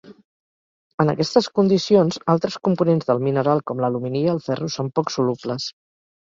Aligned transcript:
En 1.03 1.11
aquestes 1.13 1.49
condicions, 1.59 2.17
altres 2.35 2.57
components 2.69 3.11
del 3.11 3.23
mineral 3.29 3.63
com 3.69 3.85
l'alumini 3.87 4.25
i 4.27 4.33
el 4.35 4.43
ferro 4.49 4.73
són 4.81 4.93
poc 4.99 5.17
solubles. 5.21 5.73